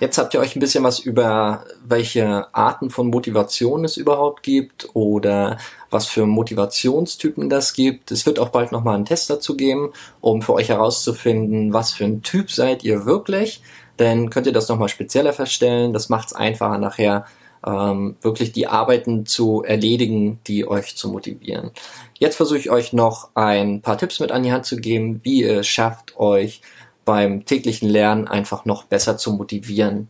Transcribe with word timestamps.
Jetzt 0.00 0.18
habt 0.18 0.34
ihr 0.34 0.40
euch 0.40 0.54
ein 0.54 0.60
bisschen 0.60 0.84
was 0.84 0.98
über 0.98 1.64
welche 1.82 2.54
Arten 2.54 2.90
von 2.90 3.08
Motivation 3.08 3.86
es 3.86 3.96
überhaupt 3.96 4.42
gibt 4.42 4.88
oder 4.94 5.56
was 5.88 6.06
für 6.06 6.26
Motivationstypen 6.26 7.48
das 7.48 7.72
gibt. 7.72 8.10
Es 8.10 8.26
wird 8.26 8.38
auch 8.38 8.50
bald 8.50 8.70
nochmal 8.70 8.96
einen 8.96 9.06
Test 9.06 9.30
dazu 9.30 9.56
geben, 9.56 9.92
um 10.20 10.42
für 10.42 10.52
euch 10.52 10.68
herauszufinden, 10.68 11.72
was 11.72 11.94
für 11.94 12.04
ein 12.04 12.22
Typ 12.22 12.50
seid 12.50 12.84
ihr 12.84 13.06
wirklich. 13.06 13.62
Denn 13.98 14.28
könnt 14.28 14.46
ihr 14.46 14.52
das 14.52 14.68
nochmal 14.68 14.90
spezieller 14.90 15.32
feststellen. 15.32 15.94
Das 15.94 16.10
macht 16.10 16.28
es 16.28 16.32
einfacher 16.34 16.76
nachher 16.76 17.24
ähm, 17.66 18.16
wirklich 18.20 18.52
die 18.52 18.66
Arbeiten 18.66 19.26
zu 19.26 19.62
erledigen, 19.62 20.40
die 20.46 20.66
euch 20.66 20.96
zu 20.96 21.10
motivieren. 21.10 21.70
Jetzt 22.18 22.36
versuche 22.36 22.58
ich 22.58 22.70
euch 22.70 22.92
noch 22.92 23.30
ein 23.34 23.82
paar 23.82 23.98
Tipps 23.98 24.20
mit 24.20 24.32
an 24.32 24.42
die 24.42 24.52
Hand 24.52 24.66
zu 24.66 24.76
geben, 24.76 25.20
wie 25.22 25.42
ihr 25.42 25.60
es 25.60 25.66
schafft, 25.66 26.18
euch 26.18 26.60
beim 27.04 27.44
täglichen 27.44 27.88
Lernen 27.88 28.28
einfach 28.28 28.64
noch 28.64 28.84
besser 28.84 29.16
zu 29.16 29.32
motivieren. 29.32 30.08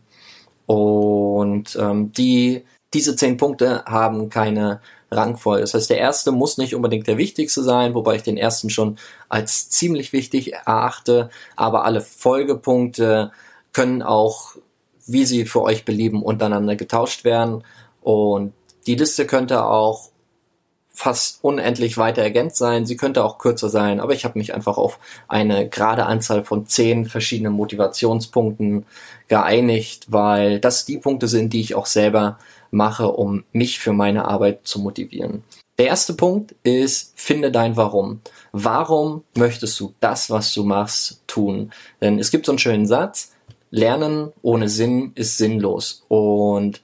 Und 0.65 1.77
ähm, 1.79 2.11
die, 2.11 2.65
diese 2.93 3.15
zehn 3.15 3.37
Punkte 3.37 3.85
haben 3.85 4.29
keine 4.29 4.81
Rangfolge. 5.11 5.61
Das 5.61 5.73
heißt, 5.73 5.89
der 5.89 5.97
erste 5.97 6.31
muss 6.31 6.57
nicht 6.57 6.75
unbedingt 6.75 7.07
der 7.07 7.17
wichtigste 7.17 7.63
sein, 7.63 7.95
wobei 7.95 8.15
ich 8.15 8.23
den 8.23 8.37
ersten 8.37 8.69
schon 8.69 8.97
als 9.27 9.69
ziemlich 9.69 10.13
wichtig 10.13 10.53
erachte, 10.53 11.29
aber 11.55 11.85
alle 11.85 12.01
Folgepunkte 12.01 13.31
können 13.73 14.01
auch 14.01 14.55
wie 15.11 15.25
sie 15.25 15.45
für 15.45 15.61
euch 15.61 15.85
belieben, 15.85 16.23
untereinander 16.23 16.75
getauscht 16.75 17.23
werden. 17.23 17.63
Und 18.01 18.53
die 18.87 18.95
Liste 18.95 19.25
könnte 19.25 19.65
auch 19.65 20.09
fast 20.99 21.41
unendlich 21.43 21.97
weiter 21.97 22.21
ergänzt 22.21 22.57
sein. 22.57 22.85
Sie 22.85 22.97
könnte 22.97 23.23
auch 23.23 23.37
kürzer 23.37 23.69
sein, 23.69 24.01
aber 24.01 24.13
ich 24.13 24.25
habe 24.25 24.37
mich 24.37 24.53
einfach 24.53 24.77
auf 24.77 24.99
eine 25.29 25.69
gerade 25.69 26.05
Anzahl 26.05 26.43
von 26.43 26.65
zehn 26.67 27.05
verschiedenen 27.05 27.53
Motivationspunkten 27.53 28.85
geeinigt, 29.29 30.07
weil 30.09 30.59
das 30.59 30.83
die 30.83 30.97
Punkte 30.97 31.29
sind, 31.29 31.53
die 31.53 31.61
ich 31.61 31.73
auch 31.73 31.85
selber 31.85 32.37
mache, 32.69 33.07
um 33.07 33.45
mich 33.53 33.79
für 33.79 33.93
meine 33.93 34.25
Arbeit 34.25 34.67
zu 34.67 34.79
motivieren. 34.79 35.43
Der 35.77 35.87
erste 35.87 36.13
Punkt 36.13 36.53
ist, 36.63 37.13
finde 37.15 37.49
dein 37.49 37.77
Warum. 37.77 38.19
Warum 38.51 39.23
möchtest 39.35 39.79
du 39.79 39.93
das, 40.01 40.29
was 40.29 40.53
du 40.53 40.65
machst, 40.65 41.21
tun? 41.27 41.71
Denn 42.01 42.19
es 42.19 42.31
gibt 42.31 42.45
so 42.45 42.51
einen 42.51 42.59
schönen 42.59 42.85
Satz, 42.85 43.31
Lernen 43.71 44.31
ohne 44.41 44.69
Sinn 44.69 45.11
ist 45.15 45.37
sinnlos. 45.37 46.03
Und 46.07 46.81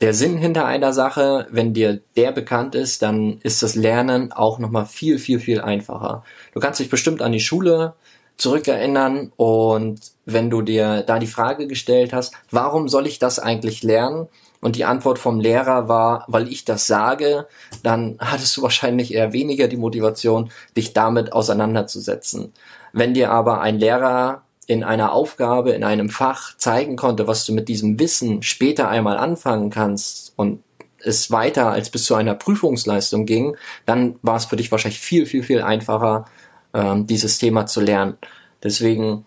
der 0.00 0.14
Sinn 0.14 0.36
hinter 0.38 0.64
einer 0.64 0.92
Sache, 0.92 1.46
wenn 1.50 1.74
dir 1.74 2.00
der 2.16 2.32
bekannt 2.32 2.74
ist, 2.74 3.02
dann 3.02 3.38
ist 3.42 3.62
das 3.62 3.74
Lernen 3.74 4.32
auch 4.32 4.58
nochmal 4.58 4.86
viel, 4.86 5.18
viel, 5.18 5.40
viel 5.40 5.60
einfacher. 5.60 6.24
Du 6.54 6.60
kannst 6.60 6.78
dich 6.78 6.88
bestimmt 6.88 7.20
an 7.20 7.32
die 7.32 7.40
Schule 7.40 7.94
zurückerinnern 8.36 9.32
und 9.36 10.00
wenn 10.24 10.48
du 10.48 10.62
dir 10.62 11.02
da 11.02 11.18
die 11.18 11.26
Frage 11.26 11.66
gestellt 11.66 12.12
hast, 12.12 12.32
warum 12.50 12.88
soll 12.88 13.08
ich 13.08 13.18
das 13.18 13.40
eigentlich 13.40 13.82
lernen? 13.82 14.28
Und 14.60 14.76
die 14.76 14.84
Antwort 14.84 15.18
vom 15.18 15.38
Lehrer 15.38 15.88
war, 15.88 16.24
weil 16.26 16.48
ich 16.48 16.64
das 16.64 16.86
sage, 16.86 17.46
dann 17.82 18.16
hattest 18.18 18.56
du 18.56 18.62
wahrscheinlich 18.62 19.14
eher 19.14 19.32
weniger 19.32 19.68
die 19.68 19.76
Motivation, 19.76 20.50
dich 20.76 20.92
damit 20.92 21.32
auseinanderzusetzen. 21.32 22.52
Wenn 22.92 23.14
dir 23.14 23.30
aber 23.30 23.60
ein 23.60 23.78
Lehrer 23.78 24.42
in 24.68 24.84
einer 24.84 25.12
Aufgabe, 25.12 25.72
in 25.72 25.82
einem 25.82 26.10
Fach 26.10 26.56
zeigen 26.58 26.94
konnte, 26.94 27.26
was 27.26 27.46
du 27.46 27.54
mit 27.54 27.68
diesem 27.68 27.98
Wissen 27.98 28.42
später 28.42 28.88
einmal 28.88 29.16
anfangen 29.16 29.70
kannst 29.70 30.34
und 30.36 30.62
es 31.02 31.30
weiter 31.30 31.70
als 31.70 31.88
bis 31.88 32.04
zu 32.04 32.14
einer 32.14 32.34
Prüfungsleistung 32.34 33.24
ging, 33.24 33.56
dann 33.86 34.16
war 34.20 34.36
es 34.36 34.44
für 34.44 34.56
dich 34.56 34.70
wahrscheinlich 34.70 35.00
viel, 35.00 35.24
viel, 35.24 35.42
viel 35.42 35.62
einfacher, 35.62 36.26
ähm, 36.74 37.06
dieses 37.06 37.38
Thema 37.38 37.64
zu 37.64 37.80
lernen. 37.80 38.18
Deswegen 38.62 39.24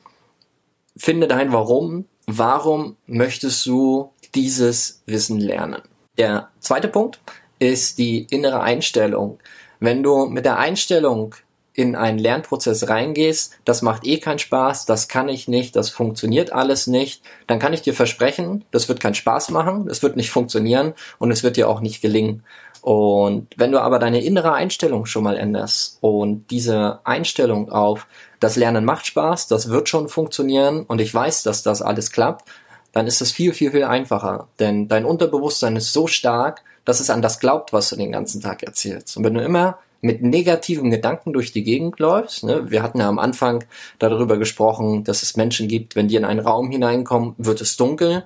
finde 0.96 1.28
dein 1.28 1.52
Warum. 1.52 2.06
Warum 2.28 2.98
möchtest 3.08 3.66
du 3.66 4.12
dieses 4.36 5.02
Wissen 5.08 5.40
lernen? 5.40 5.82
Der 6.20 6.50
zweite 6.60 6.88
Punkt 6.88 7.20
ist 7.58 7.98
die 7.98 8.28
innere 8.30 8.62
Einstellung. 8.62 9.40
Wenn 9.80 10.04
du 10.04 10.28
mit 10.28 10.46
der 10.46 10.60
Einstellung 10.60 11.34
in 11.74 11.96
einen 11.96 12.20
Lernprozess 12.20 12.90
reingehst, 12.90 13.54
das 13.64 13.82
macht 13.82 14.06
eh 14.06 14.18
keinen 14.18 14.40
Spaß, 14.40 14.86
das 14.86 15.08
kann 15.08 15.30
ich 15.30 15.48
nicht, 15.48 15.76
das 15.76 15.90
funktioniert 15.90 16.52
alles 16.52 16.88
nicht, 16.88 17.24
dann 17.48 17.60
kann 17.60 17.74
ich 17.74 17.82
dir 17.82 17.94
versprechen, 17.94 18.66
das 18.72 18.90
wird 18.90 19.00
keinen 19.00 19.16
Spaß 19.16 19.52
machen, 19.52 19.88
es 19.90 20.04
wird 20.04 20.18
nicht 20.18 20.32
funktionieren 20.32 20.94
und 21.18 21.32
es 21.32 21.44
wird 21.44 21.56
dir 21.56 21.70
auch 21.70 21.80
nicht 21.80 22.02
gelingen. 22.02 22.44
Und 22.82 23.48
wenn 23.58 23.72
du 23.72 23.80
aber 23.80 24.00
deine 24.00 24.24
innere 24.24 24.54
Einstellung 24.54 25.06
schon 25.06 25.24
mal 25.24 25.38
änderst 25.38 26.00
und 26.02 26.50
diese 26.50 27.00
Einstellung 27.04 27.72
auf 27.72 28.08
das 28.40 28.56
Lernen 28.56 28.86
macht 28.86 29.06
Spaß, 29.06 29.48
das 29.48 29.70
wird 29.70 29.88
schon 29.88 30.10
funktionieren 30.10 30.84
und 30.84 31.00
ich 31.00 31.14
weiß, 31.14 31.44
dass 31.44 31.62
das 31.62 31.82
alles 31.82 32.12
klappt, 32.12 32.50
dann 32.92 33.08
ist 33.08 33.22
es 33.22 33.32
viel, 33.32 33.54
viel, 33.54 33.72
viel 33.72 33.84
einfacher. 33.84 34.48
Denn 34.60 34.88
dein 34.88 35.06
Unterbewusstsein 35.06 35.76
ist 35.76 35.94
so 35.94 36.08
stark, 36.08 36.64
dass 36.84 37.00
es 37.00 37.12
an 37.12 37.22
das 37.22 37.40
glaubt, 37.40 37.72
was 37.72 37.90
du 37.90 37.96
den 37.96 38.12
ganzen 38.12 38.42
Tag 38.42 38.64
erzählst. 38.64 39.16
Und 39.16 39.24
wenn 39.24 39.36
du 39.36 39.44
immer 39.44 39.78
mit 40.02 40.22
negativen 40.22 40.90
Gedanken 40.90 41.34
durch 41.34 41.52
die 41.52 41.64
Gegend 41.64 42.00
läufst. 42.00 42.44
Ne? 42.44 42.70
Wir 42.70 42.84
hatten 42.84 43.00
ja 43.00 43.08
am 43.08 43.20
Anfang 43.20 43.64
darüber 44.00 44.38
gesprochen, 44.38 45.04
dass 45.04 45.24
es 45.24 45.38
Menschen 45.38 45.68
gibt, 45.68 45.96
wenn 45.96 46.08
die 46.08 46.16
in 46.16 46.26
einen 46.26 46.40
Raum 46.40 46.72
hineinkommen, 46.72 47.36
wird 47.38 47.62
es 47.62 47.78
dunkel. 47.78 48.26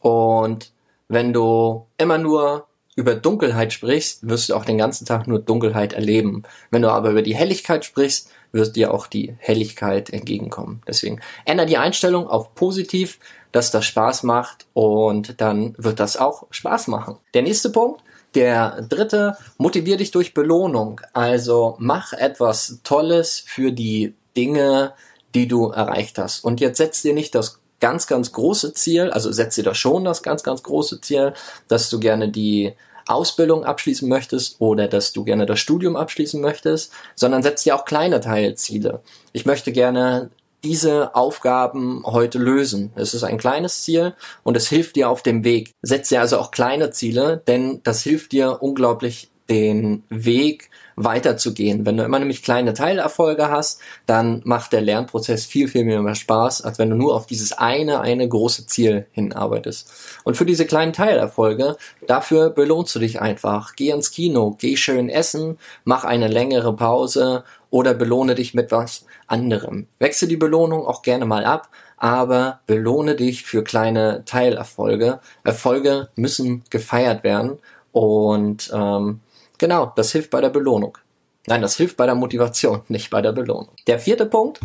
Und 0.00 0.72
wenn 1.08 1.32
du 1.32 1.86
immer 1.98 2.18
nur 2.18 2.66
über 2.94 3.14
Dunkelheit 3.14 3.72
sprichst, 3.72 4.28
wirst 4.28 4.48
du 4.48 4.54
auch 4.54 4.64
den 4.64 4.78
ganzen 4.78 5.06
Tag 5.06 5.28
nur 5.28 5.38
Dunkelheit 5.38 5.92
erleben. 5.92 6.42
Wenn 6.70 6.82
du 6.82 6.90
aber 6.90 7.10
über 7.10 7.22
die 7.22 7.36
Helligkeit 7.36 7.84
sprichst, 7.84 8.30
wird 8.50 8.76
dir 8.76 8.92
auch 8.92 9.06
die 9.06 9.34
Helligkeit 9.38 10.10
entgegenkommen. 10.10 10.82
Deswegen 10.86 11.20
ändere 11.44 11.66
die 11.66 11.76
Einstellung 11.78 12.26
auf 12.26 12.54
positiv, 12.54 13.18
dass 13.52 13.70
das 13.70 13.84
Spaß 13.86 14.24
macht 14.24 14.66
und 14.72 15.40
dann 15.40 15.74
wird 15.78 16.00
das 16.00 16.16
auch 16.16 16.46
Spaß 16.50 16.88
machen. 16.88 17.18
Der 17.34 17.42
nächste 17.42 17.70
Punkt 17.70 18.02
der 18.38 18.82
dritte, 18.88 19.36
motivier 19.56 19.96
dich 19.96 20.12
durch 20.12 20.32
Belohnung. 20.32 21.00
Also 21.12 21.74
mach 21.78 22.12
etwas 22.12 22.78
Tolles 22.84 23.42
für 23.44 23.72
die 23.72 24.14
Dinge, 24.36 24.92
die 25.34 25.48
du 25.48 25.70
erreicht 25.70 26.18
hast. 26.18 26.44
Und 26.44 26.60
jetzt 26.60 26.78
setz 26.78 27.02
dir 27.02 27.14
nicht 27.14 27.34
das 27.34 27.58
ganz, 27.80 28.06
ganz 28.06 28.30
große 28.30 28.74
Ziel, 28.74 29.10
also 29.10 29.32
setz 29.32 29.56
dir 29.56 29.64
da 29.64 29.74
schon 29.74 30.04
das 30.04 30.22
ganz, 30.22 30.44
ganz 30.44 30.62
große 30.62 31.00
Ziel, 31.00 31.32
dass 31.66 31.90
du 31.90 31.98
gerne 31.98 32.28
die 32.28 32.74
Ausbildung 33.08 33.64
abschließen 33.64 34.08
möchtest 34.08 34.60
oder 34.60 34.86
dass 34.86 35.12
du 35.12 35.24
gerne 35.24 35.44
das 35.44 35.58
Studium 35.58 35.96
abschließen 35.96 36.40
möchtest, 36.40 36.92
sondern 37.16 37.42
setz 37.42 37.64
dir 37.64 37.74
auch 37.74 37.84
kleine 37.84 38.20
Teilziele. 38.20 39.00
Ich 39.32 39.46
möchte 39.46 39.72
gerne 39.72 40.30
diese 40.64 41.14
Aufgaben 41.14 42.02
heute 42.04 42.38
lösen. 42.38 42.92
Es 42.96 43.14
ist 43.14 43.24
ein 43.24 43.38
kleines 43.38 43.82
Ziel 43.82 44.14
und 44.42 44.56
es 44.56 44.68
hilft 44.68 44.96
dir 44.96 45.08
auf 45.08 45.22
dem 45.22 45.44
Weg. 45.44 45.72
Setz 45.82 46.08
dir 46.08 46.20
also 46.20 46.38
auch 46.38 46.50
kleine 46.50 46.90
Ziele, 46.90 47.42
denn 47.46 47.80
das 47.84 48.02
hilft 48.02 48.32
dir 48.32 48.58
unglaublich 48.60 49.30
den 49.48 50.02
Weg 50.10 50.70
weiterzugehen. 50.96 51.86
Wenn 51.86 51.96
du 51.96 52.04
immer 52.04 52.18
nämlich 52.18 52.42
kleine 52.42 52.74
Teilerfolge 52.74 53.48
hast, 53.48 53.80
dann 54.04 54.42
macht 54.44 54.72
der 54.72 54.80
Lernprozess 54.80 55.46
viel, 55.46 55.68
viel 55.68 55.84
mehr 55.84 56.14
Spaß, 56.14 56.62
als 56.62 56.78
wenn 56.78 56.90
du 56.90 56.96
nur 56.96 57.14
auf 57.14 57.26
dieses 57.26 57.52
eine, 57.52 58.00
eine 58.00 58.28
große 58.28 58.66
Ziel 58.66 59.06
hinarbeitest. 59.12 59.90
Und 60.24 60.36
für 60.36 60.44
diese 60.44 60.66
kleinen 60.66 60.92
Teilerfolge, 60.92 61.76
dafür 62.06 62.50
belohnst 62.50 62.94
du 62.94 62.98
dich 62.98 63.20
einfach. 63.20 63.74
Geh 63.76 63.90
ins 63.90 64.10
Kino, 64.10 64.56
geh 64.58 64.76
schön 64.76 65.08
essen, 65.08 65.58
mach 65.84 66.04
eine 66.04 66.28
längere 66.28 66.74
Pause 66.74 67.44
oder 67.70 67.94
belohne 67.94 68.34
dich 68.34 68.54
mit 68.54 68.70
was 68.70 69.06
anderem. 69.26 69.86
Wechsle 69.98 70.28
die 70.28 70.36
Belohnung 70.36 70.86
auch 70.86 71.02
gerne 71.02 71.26
mal 71.26 71.44
ab, 71.44 71.68
aber 71.96 72.60
belohne 72.66 73.14
dich 73.14 73.44
für 73.44 73.64
kleine 73.64 74.24
Teilerfolge. 74.24 75.20
Erfolge 75.44 76.08
müssen 76.16 76.64
gefeiert 76.70 77.24
werden 77.24 77.58
und 77.92 78.70
ähm, 78.74 79.20
genau, 79.58 79.92
das 79.96 80.12
hilft 80.12 80.30
bei 80.30 80.40
der 80.40 80.50
Belohnung. 80.50 80.98
Nein, 81.46 81.62
das 81.62 81.76
hilft 81.76 81.96
bei 81.96 82.06
der 82.06 82.14
Motivation, 82.14 82.82
nicht 82.88 83.10
bei 83.10 83.22
der 83.22 83.32
Belohnung. 83.32 83.70
Der 83.86 83.98
vierte 83.98 84.26
Punkt, 84.26 84.60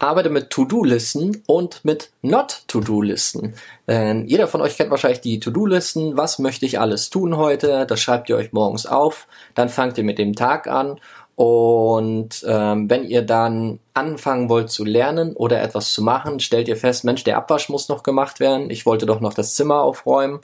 arbeite 0.00 0.30
mit 0.30 0.50
To-Do-Listen 0.50 1.42
und 1.46 1.84
mit 1.84 2.10
Not-To-Do-Listen. 2.22 3.54
Denn 3.86 4.26
jeder 4.26 4.48
von 4.48 4.60
euch 4.62 4.76
kennt 4.76 4.90
wahrscheinlich 4.90 5.20
die 5.20 5.40
To-Do-Listen. 5.40 6.16
Was 6.16 6.38
möchte 6.38 6.66
ich 6.66 6.80
alles 6.80 7.10
tun 7.10 7.36
heute? 7.36 7.86
Das 7.86 8.00
schreibt 8.00 8.28
ihr 8.28 8.36
euch 8.36 8.52
morgens 8.52 8.86
auf. 8.86 9.26
Dann 9.54 9.68
fangt 9.68 9.98
ihr 9.98 10.04
mit 10.04 10.18
dem 10.18 10.34
Tag 10.34 10.66
an 10.66 10.98
und 11.40 12.44
ähm, 12.46 12.90
wenn 12.90 13.04
ihr 13.04 13.22
dann 13.22 13.78
anfangen 13.94 14.50
wollt 14.50 14.68
zu 14.68 14.84
lernen 14.84 15.34
oder 15.34 15.62
etwas 15.62 15.94
zu 15.94 16.02
machen, 16.02 16.38
stellt 16.38 16.68
ihr 16.68 16.76
fest, 16.76 17.02
Mensch, 17.02 17.24
der 17.24 17.38
Abwasch 17.38 17.70
muss 17.70 17.88
noch 17.88 18.02
gemacht 18.02 18.40
werden. 18.40 18.68
Ich 18.68 18.84
wollte 18.84 19.06
doch 19.06 19.20
noch 19.20 19.32
das 19.32 19.54
Zimmer 19.54 19.80
aufräumen. 19.80 20.40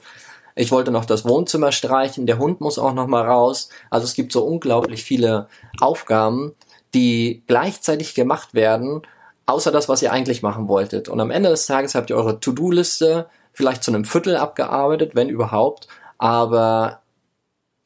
Ich 0.55 0.71
wollte 0.71 0.89
noch 0.89 1.05
das 1.05 1.23
Wohnzimmer 1.23 1.71
streichen. 1.71 2.25
Der 2.25 2.39
Hund 2.39 2.61
muss 2.61 2.79
auch 2.79 2.95
noch 2.95 3.05
mal 3.05 3.23
raus. 3.23 3.69
Also 3.91 4.05
es 4.05 4.15
gibt 4.15 4.31
so 4.31 4.43
unglaublich 4.43 5.03
viele 5.03 5.49
Aufgaben, 5.79 6.55
die 6.95 7.43
gleichzeitig 7.45 8.15
gemacht 8.15 8.55
werden, 8.55 9.03
außer 9.45 9.71
das, 9.71 9.87
was 9.87 10.01
ihr 10.01 10.11
eigentlich 10.11 10.41
machen 10.41 10.67
wolltet. 10.67 11.09
Und 11.09 11.19
am 11.19 11.29
Ende 11.29 11.49
des 11.49 11.67
Tages 11.67 11.93
habt 11.93 12.09
ihr 12.09 12.15
eure 12.15 12.39
To-Do-Liste 12.39 13.27
vielleicht 13.53 13.83
zu 13.83 13.91
einem 13.91 14.03
Viertel 14.03 14.35
abgearbeitet, 14.35 15.13
wenn 15.13 15.29
überhaupt. 15.29 15.87
Aber 16.17 17.01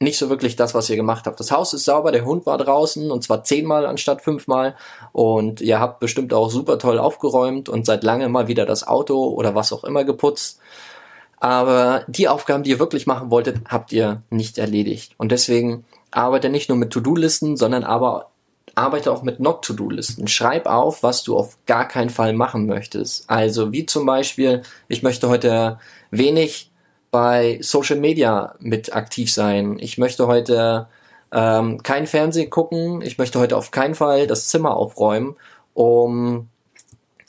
nicht 0.02 0.18
so 0.18 0.28
wirklich 0.28 0.56
das, 0.56 0.74
was 0.74 0.90
ihr 0.90 0.96
gemacht 0.96 1.26
habt. 1.26 1.40
Das 1.40 1.50
Haus 1.50 1.72
ist 1.72 1.84
sauber, 1.84 2.12
der 2.12 2.24
Hund 2.24 2.46
war 2.46 2.58
draußen 2.58 3.10
und 3.10 3.22
zwar 3.22 3.44
zehnmal 3.44 3.86
anstatt 3.86 4.22
fünfmal 4.22 4.76
und 5.12 5.60
ihr 5.60 5.80
habt 5.80 6.00
bestimmt 6.00 6.34
auch 6.34 6.50
super 6.50 6.78
toll 6.78 6.98
aufgeräumt 6.98 7.68
und 7.68 7.86
seit 7.86 8.04
lange 8.04 8.28
mal 8.28 8.48
wieder 8.48 8.66
das 8.66 8.86
Auto 8.86 9.24
oder 9.24 9.54
was 9.54 9.72
auch 9.72 9.84
immer 9.84 10.04
geputzt. 10.04 10.60
Aber 11.40 12.04
die 12.06 12.28
Aufgaben, 12.28 12.62
die 12.62 12.70
ihr 12.70 12.78
wirklich 12.78 13.06
machen 13.06 13.30
wolltet, 13.30 13.58
habt 13.68 13.92
ihr 13.92 14.22
nicht 14.30 14.58
erledigt. 14.58 15.14
Und 15.16 15.32
deswegen 15.32 15.84
arbeite 16.12 16.48
nicht 16.48 16.68
nur 16.68 16.78
mit 16.78 16.90
To-Do-Listen, 16.90 17.56
sondern 17.56 17.82
aber 17.82 18.30
arbeite 18.74 19.12
auch 19.12 19.22
mit 19.22 19.40
Not-To-Do-Listen. 19.40 20.28
Schreib 20.28 20.66
auf, 20.66 21.02
was 21.02 21.22
du 21.22 21.36
auf 21.36 21.58
gar 21.66 21.86
keinen 21.88 22.10
Fall 22.10 22.32
machen 22.32 22.66
möchtest. 22.66 23.28
Also 23.28 23.72
wie 23.72 23.86
zum 23.86 24.06
Beispiel, 24.06 24.62
ich 24.88 25.02
möchte 25.02 25.28
heute 25.28 25.78
wenig 26.10 26.70
bei 27.12 27.58
Social 27.62 28.00
Media 28.00 28.56
mit 28.58 28.96
aktiv 28.96 29.32
sein. 29.32 29.76
Ich 29.78 29.98
möchte 29.98 30.26
heute 30.26 30.88
ähm, 31.30 31.82
kein 31.82 32.08
Fernsehen 32.08 32.50
gucken. 32.50 33.02
Ich 33.02 33.18
möchte 33.18 33.38
heute 33.38 33.56
auf 33.56 33.70
keinen 33.70 33.94
Fall 33.94 34.26
das 34.26 34.48
Zimmer 34.48 34.74
aufräumen, 34.74 35.36
um 35.74 36.48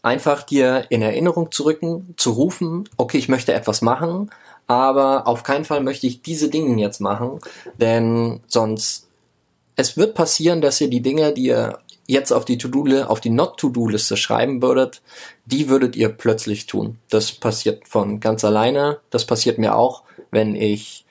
einfach 0.01 0.43
dir 0.43 0.85
in 0.89 1.01
Erinnerung 1.01 1.51
zu 1.51 1.63
rücken, 1.63 2.15
zu 2.17 2.31
rufen, 2.31 2.89
okay, 2.97 3.17
ich 3.17 3.29
möchte 3.29 3.53
etwas 3.53 3.81
machen, 3.81 4.31
aber 4.67 5.27
auf 5.27 5.43
keinen 5.43 5.65
Fall 5.65 5.81
möchte 5.81 6.07
ich 6.07 6.21
diese 6.21 6.49
Dinge 6.49 6.81
jetzt 6.81 6.99
machen, 6.99 7.39
denn 7.77 8.41
sonst 8.47 9.07
es 9.75 9.97
wird 9.97 10.13
passieren, 10.13 10.61
dass 10.61 10.79
ihr 10.81 10.89
die 10.89 11.01
Dinge, 11.01 11.33
die 11.33 11.45
ihr 11.45 11.79
jetzt 12.13 12.31
auf 12.31 12.45
die 12.45 12.57
To-Do, 12.57 13.03
auf 13.03 13.19
die 13.19 13.29
Not-To-Do-Liste 13.29 14.15
schreiben 14.15 14.61
würdet, 14.61 15.01
die 15.45 15.67
würdet 15.67 15.97
ihr 15.97 16.09
plötzlich 16.09 16.65
tun. 16.65 16.99
Das 17.09 17.33
passiert 17.33 17.87
von 17.87 18.21
ganz 18.21 18.45
alleine. 18.45 18.99
Das 19.09 19.25
passiert 19.25 19.57
mir 19.57 19.75
auch, 19.75 20.03
wenn 20.31 20.55
ich 20.55 21.05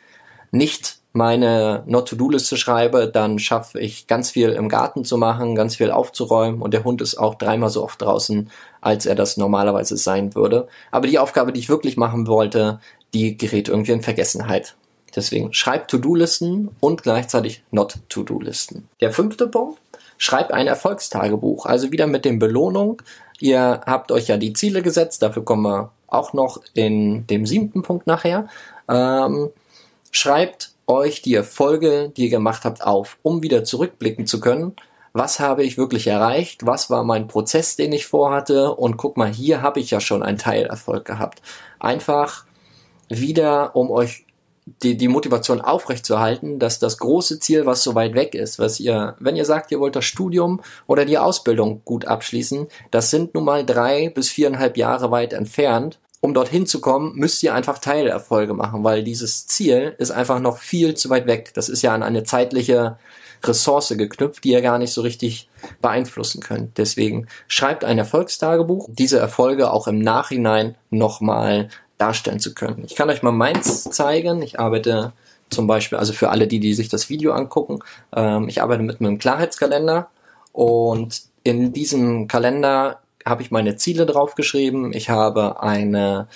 nicht 0.51 1.03
meine 1.13 1.83
Not-to-Do-Liste 1.87 2.57
schreibe, 2.57 3.07
dann 3.07 3.39
schaffe 3.39 3.79
ich 3.79 4.07
ganz 4.07 4.31
viel 4.31 4.51
im 4.51 4.69
Garten 4.69 5.05
zu 5.05 5.19
machen, 5.19 5.55
ganz 5.55 5.77
viel 5.77 5.91
aufzuräumen 5.91 6.63
und 6.63 6.73
der 6.73 6.85
Hund 6.85 7.03
ist 7.03 7.17
auch 7.17 7.35
dreimal 7.35 7.69
so 7.69 7.85
oft 7.85 8.01
draußen, 8.01 8.51
als 8.81 9.05
er 9.05 9.15
das 9.15 9.37
normalerweise 9.37 9.97
sein 9.97 10.35
würde. 10.35 10.69
Aber 10.91 11.07
die 11.07 11.19
Aufgabe, 11.19 11.53
die 11.53 11.61
ich 11.61 11.69
wirklich 11.69 11.97
machen 11.97 12.27
wollte, 12.27 12.81
die 13.13 13.37
gerät 13.37 13.69
irgendwie 13.69 13.93
in 13.93 14.03
Vergessenheit. 14.03 14.75
Deswegen 15.15 15.53
schreibt 15.53 15.91
To-Do-Listen 15.91 16.71
und 16.81 17.03
gleichzeitig 17.03 17.63
Not-To-Do-Listen. 17.71 18.89
Der 19.03 19.13
fünfte 19.13 19.47
Punkt, 19.47 19.79
schreibt 20.23 20.53
ein 20.53 20.69
Erfolgstagebuch. 20.69 21.67
Also 21.67 21.91
wieder 21.91 22.07
mit 22.07 22.25
den 22.25 22.39
Belohnungen. 22.39 22.97
Ihr 23.41 23.81
habt 23.85 24.13
euch 24.13 24.29
ja 24.29 24.37
die 24.37 24.53
Ziele 24.53 24.81
gesetzt, 24.81 25.21
dafür 25.21 25.45
kommen 25.45 25.65
wir 25.65 25.91
auch 26.07 26.33
noch 26.33 26.61
in 26.75 27.27
dem 27.27 27.45
siebten 27.45 27.83
Punkt 27.83 28.07
nachher. 28.07 28.47
Ähm, 28.89 29.51
schreibt 30.13 30.75
euch 30.87 31.23
die 31.23 31.35
Erfolge, 31.35 32.13
die 32.17 32.27
ihr 32.27 32.31
gemacht 32.31 32.65
habt, 32.65 32.85
auf, 32.85 33.19
um 33.23 33.43
wieder 33.43 33.65
zurückblicken 33.65 34.29
zu 34.29 34.39
können. 34.39 34.77
Was 35.13 35.41
habe 35.41 35.65
ich 35.65 35.77
wirklich 35.77 36.07
erreicht? 36.07 36.65
Was 36.67 36.89
war 36.89 37.03
mein 37.03 37.27
Prozess, 37.27 37.75
den 37.75 37.93
ich 37.93 38.07
vorhatte? 38.07 38.73
Und 38.77 38.99
guck 38.99 39.17
mal, 39.17 39.33
hier 39.33 39.61
habe 39.61 39.81
ich 39.81 39.91
ja 39.91 39.99
schon 39.99 40.23
einen 40.23 40.39
Teilerfolg 40.39 41.05
gehabt. 41.05 41.43
Einfach 41.81 42.45
wieder, 43.09 43.75
um 43.75 43.91
euch 43.91 44.25
die, 44.83 44.97
die 44.97 45.09
Motivation 45.09 45.61
aufrechtzuerhalten, 45.61 46.59
dass 46.59 46.79
das 46.79 46.99
große 46.99 47.39
Ziel, 47.41 47.67
was 47.67 47.83
so 47.83 47.95
weit 47.95 48.15
weg 48.15 48.35
ist, 48.35 48.59
was 48.59 48.81
ihr, 48.81 49.17
wenn 49.21 49.37
ihr 49.37 49.45
sagt, 49.45 49.71
ihr 49.71 49.81
wollt 49.81 49.97
das 49.97 50.05
Studium 50.05 50.61
oder 50.87 51.05
die 51.05 51.19
Ausbildung 51.19 51.83
gut 51.85 52.05
abschließen, 52.05 52.67
das 52.91 53.11
sind 53.11 53.35
nun 53.35 53.45
mal 53.45 53.65
drei 53.65 54.11
bis 54.11 54.29
viereinhalb 54.29 54.77
Jahre 54.77 55.11
weit 55.11 55.33
entfernt. 55.33 55.99
Um 56.21 56.35
dorthin 56.35 56.67
zu 56.67 56.81
kommen, 56.81 57.17
müsst 57.17 57.43
ihr 57.43 57.53
einfach 57.53 57.79
Teilerfolge 57.79 58.55
machen, 58.55 58.85
weil 58.85 59.03
dieses 59.03 59.49
Ziel 59.49 59.97
ist 59.99 60.13
einfach 60.13 60.39
noch 60.39 60.59
viel 60.59 60.95
zu 60.95 61.11
weit 61.11 61.27
weg. 61.27 61.51
Das 61.55 61.69
ist 61.69 61.83
ja 61.83 61.93
an 61.93 62.05
eine 62.05 62.23
zeitliche 62.23 62.97
Ressource 63.45 63.95
geknüpft, 63.97 64.45
die 64.45 64.53
ihr 64.53 64.63
gar 64.63 64.79
nicht 64.79 64.93
so 64.93 65.01
richtig 65.01 65.49
beeinflussen 65.81 66.41
könnt. 66.41 66.79
Deswegen 66.79 67.27
schreibt 67.49 67.85
ein 67.85 67.99
Erfolgstagebuch, 67.99 68.89
diese 68.93 69.19
Erfolge 69.19 69.73
auch 69.73 69.89
im 69.89 69.99
Nachhinein 69.99 70.77
nochmal 70.91 71.69
darstellen 72.03 72.41
zu 72.41 72.53
können. 72.53 72.83
Ich 72.85 72.97
kann 72.97 73.09
euch 73.09 73.23
mal 73.23 73.33
meins 73.33 73.85
zeigen. 73.85 74.43
Ich 74.43 74.59
arbeite 74.59 75.13
zum 75.51 75.67
Beispiel, 75.67 75.99
also 75.99 76.13
für 76.13 76.31
alle 76.31 76.49
die, 76.49 76.59
die 76.59 76.75
sich 76.75 76.89
das 76.89 77.09
Video 77.09 77.33
angucken, 77.33 77.79
ähm, 78.15 78.49
ich 78.49 78.61
arbeite 78.61 78.83
mit 78.83 79.01
einem 79.01 79.19
Klarheitskalender 79.19 80.09
und 80.53 81.23
in 81.45 81.73
diesem 81.73 82.27
Kalender 82.27 83.01
habe 83.25 83.43
ich 83.43 83.51
meine 83.51 83.77
Ziele 83.77 84.05
draufgeschrieben. 84.05 84.93
Ich 84.93 85.11
habe 85.11 85.63
eine, 85.63 86.27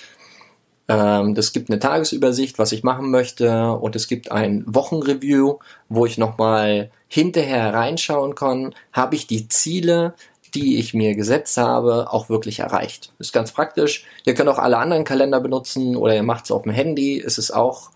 ähm, 0.87 1.35
das 1.35 1.51
gibt 1.51 1.69
eine 1.69 1.79
Tagesübersicht, 1.79 2.59
was 2.59 2.71
ich 2.71 2.83
machen 2.83 3.11
möchte 3.11 3.71
und 3.73 3.95
es 3.95 4.07
gibt 4.07 4.31
ein 4.31 4.63
Wochenreview, 4.67 5.57
wo 5.89 6.05
ich 6.05 6.17
nochmal 6.17 6.91
hinterher 7.09 7.73
reinschauen 7.73 8.35
kann, 8.35 8.73
habe 8.93 9.15
ich 9.15 9.27
die 9.27 9.47
Ziele, 9.49 10.13
die 10.55 10.77
ich 10.77 10.93
mir 10.93 11.15
gesetzt 11.15 11.57
habe, 11.57 12.11
auch 12.11 12.29
wirklich 12.29 12.59
erreicht. 12.59 13.11
Ist 13.19 13.33
ganz 13.33 13.51
praktisch. 13.51 14.05
Ihr 14.25 14.33
könnt 14.33 14.49
auch 14.49 14.59
alle 14.59 14.77
anderen 14.77 15.03
Kalender 15.03 15.39
benutzen 15.39 15.95
oder 15.95 16.15
ihr 16.15 16.23
macht 16.23 16.45
es 16.45 16.51
auf 16.51 16.63
dem 16.63 16.71
Handy. 16.71 17.21
Es 17.21 17.37
ist 17.37 17.51
auch, 17.51 17.91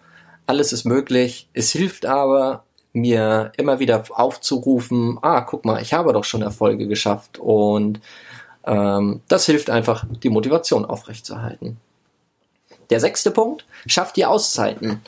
alles 0.48 0.74
ist 0.74 0.86
möglich. 0.86 1.48
Es 1.54 1.72
hilft 1.72 2.06
aber, 2.06 2.64
mir 2.94 3.52
immer 3.58 3.80
wieder 3.80 4.04
aufzurufen, 4.10 5.18
ah, 5.22 5.42
guck 5.42 5.66
mal, 5.66 5.82
ich 5.82 5.94
habe 5.94 6.14
doch 6.14 6.26
schon 6.26 6.42
Erfolge 6.42 6.88
geschafft 6.88 7.38
und 7.40 8.02
ähm, 8.66 9.22
das 9.28 9.46
hilft 9.46 9.70
einfach, 9.70 10.06
die 10.24 10.30
Motivation 10.30 10.86
aufrechtzuerhalten. 10.86 11.78
Der 12.90 13.00
sechste 13.00 13.32
Punkt, 13.32 13.66
schafft 13.88 14.18
die 14.18 14.26
Auszeiten. 14.26 15.02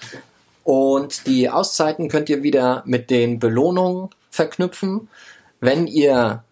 Und 0.64 1.28
die 1.28 1.50
Auszeiten 1.50 2.08
könnt 2.08 2.30
ihr 2.30 2.42
wieder 2.42 2.84
mit 2.86 3.10
den 3.10 3.40
Belohnungen 3.40 4.10
verknüpfen. 4.30 5.10
Wenn 5.60 5.88
ihr 5.88 6.44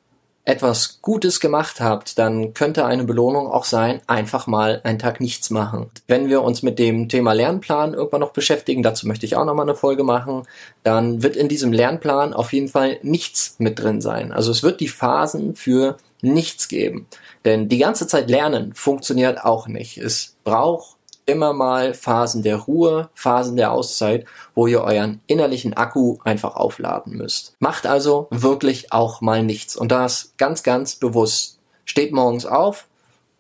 etwas 0.44 1.00
Gutes 1.02 1.40
gemacht 1.40 1.82
habt, 1.82 2.18
dann 2.18 2.54
könnte 2.54 2.86
eine 2.86 3.04
Belohnung 3.04 3.48
auch 3.48 3.64
sein, 3.64 4.02
einfach 4.08 4.48
mal 4.48 4.82
einen 4.84 4.98
Tag 4.98 5.22
nichts 5.22 5.52
machen. 5.52 5.92
Wenn 6.08 6.30
wir 6.30 6.42
uns 6.42 6.64
mit 6.64 6.80
dem 6.80 7.10
Thema 7.10 7.34
Lernplan 7.34 7.94
irgendwann 7.94 8.22
noch 8.22 8.34
beschäftigen, 8.34 8.82
dazu 8.82 9.08
möchte 9.08 9.26
ich 9.26 9.36
auch 9.36 9.46
nochmal 9.46 9.68
eine 9.68 9.76
Folge 9.76 10.04
machen, 10.04 10.44
dann 10.84 11.22
wird 11.22 11.36
in 11.36 11.48
diesem 11.48 11.72
Lernplan 11.72 12.34
auf 12.34 12.54
jeden 12.54 12.70
Fall 12.70 12.98
nichts 13.04 13.56
mit 13.60 13.80
drin 13.80 14.02
sein. 14.02 14.32
Also 14.32 14.52
es 14.52 14.64
wird 14.64 14.80
die 14.80 14.88
Phasen 14.88 15.56
für 15.56 15.98
nichts 16.22 16.68
geben. 16.68 17.08
Denn 17.46 17.70
die 17.70 17.78
ganze 17.78 18.08
Zeit 18.08 18.30
lernen 18.30 18.74
funktioniert 18.74 19.44
auch 19.44 19.68
nicht. 19.68 19.98
Es 19.98 20.36
braucht 20.44 20.98
immer 21.26 21.54
mal 21.54 21.94
Phasen 21.94 22.44
der 22.44 22.58
Ruhe, 22.58 23.10
Phasen 23.14 23.56
der 23.56 23.72
Auszeit, 23.72 24.26
wo 24.56 24.68
ihr 24.68 24.82
euren 24.82 25.22
innerlichen 25.28 25.74
Akku 25.74 26.18
einfach 26.24 26.56
aufladen 26.56 27.18
müsst. 27.18 27.56
Macht 27.60 27.86
also 27.86 28.28
wirklich 28.32 28.92
auch 28.92 29.22
mal 29.22 29.44
nichts 29.44 29.76
und 29.76 29.92
das 29.92 30.34
ganz, 30.38 30.64
ganz 30.64 30.96
bewusst. 30.96 31.60
Steht 31.86 32.12
morgens 32.12 32.46
auf, 32.46 32.88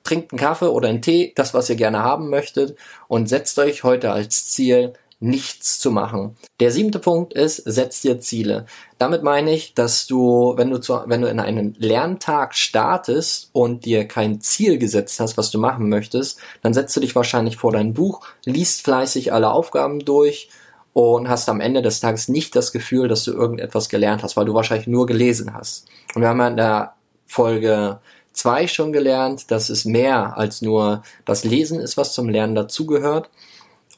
trinkt 0.03 0.31
einen 0.31 0.39
Kaffee 0.39 0.71
oder 0.71 0.89
einen 0.89 1.01
Tee, 1.01 1.33
das, 1.35 1.53
was 1.53 1.69
ihr 1.69 1.75
gerne 1.75 2.03
haben 2.03 2.29
möchtet 2.29 2.77
und 3.07 3.29
setzt 3.29 3.57
euch 3.59 3.83
heute 3.83 4.11
als 4.11 4.47
Ziel, 4.47 4.93
nichts 5.21 5.79
zu 5.79 5.91
machen. 5.91 6.35
Der 6.59 6.71
siebte 6.71 6.99
Punkt 6.99 7.33
ist, 7.33 7.57
setz 7.57 8.01
dir 8.01 8.19
Ziele. 8.19 8.65
Damit 8.97 9.21
meine 9.21 9.53
ich, 9.53 9.75
dass 9.75 10.07
du, 10.07 10.53
wenn 10.57 10.71
du 10.71 10.79
zu, 10.79 10.99
wenn 11.05 11.21
du 11.21 11.29
in 11.29 11.39
einen 11.39 11.75
Lerntag 11.77 12.55
startest 12.55 13.51
und 13.53 13.85
dir 13.85 14.07
kein 14.07 14.41
Ziel 14.41 14.79
gesetzt 14.79 15.19
hast, 15.19 15.37
was 15.37 15.51
du 15.51 15.59
machen 15.59 15.89
möchtest, 15.89 16.39
dann 16.63 16.73
setzt 16.73 16.95
du 16.95 16.99
dich 16.99 17.15
wahrscheinlich 17.15 17.55
vor 17.55 17.71
dein 17.71 17.93
Buch, 17.93 18.21
liest 18.45 18.81
fleißig 18.81 19.31
alle 19.31 19.51
Aufgaben 19.51 19.99
durch 19.99 20.49
und 20.93 21.29
hast 21.29 21.49
am 21.49 21.61
Ende 21.61 21.83
des 21.83 21.99
Tages 21.99 22.27
nicht 22.27 22.55
das 22.55 22.71
Gefühl, 22.71 23.07
dass 23.07 23.23
du 23.23 23.31
irgendetwas 23.31 23.89
gelernt 23.89 24.23
hast, 24.23 24.35
weil 24.37 24.45
du 24.45 24.55
wahrscheinlich 24.55 24.87
nur 24.87 25.05
gelesen 25.05 25.53
hast. 25.53 25.87
Und 26.15 26.21
wir 26.21 26.29
haben 26.29 26.39
ja 26.39 26.47
in 26.47 26.57
der 26.57 26.93
Folge 27.27 27.99
zwei 28.33 28.67
schon 28.67 28.91
gelernt, 28.91 29.51
dass 29.51 29.69
es 29.69 29.85
mehr 29.85 30.37
als 30.37 30.61
nur 30.61 31.03
das 31.25 31.43
Lesen 31.43 31.79
ist, 31.79 31.95
was 31.95 32.13
zum 32.13 32.27
Lernen 32.27 32.55
dazugehört. 32.55 33.29